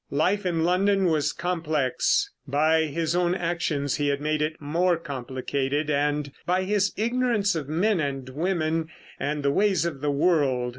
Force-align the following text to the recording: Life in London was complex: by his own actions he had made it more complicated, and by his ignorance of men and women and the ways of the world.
Life 0.09 0.47
in 0.47 0.63
London 0.63 1.05
was 1.05 1.31
complex: 1.31 2.31
by 2.47 2.85
his 2.85 3.15
own 3.15 3.35
actions 3.35 3.97
he 3.97 4.07
had 4.07 4.19
made 4.19 4.41
it 4.41 4.59
more 4.59 4.97
complicated, 4.97 5.91
and 5.91 6.31
by 6.47 6.63
his 6.63 6.91
ignorance 6.97 7.53
of 7.53 7.69
men 7.69 7.99
and 7.99 8.27
women 8.29 8.89
and 9.19 9.43
the 9.43 9.51
ways 9.51 9.85
of 9.85 10.01
the 10.01 10.09
world. 10.09 10.69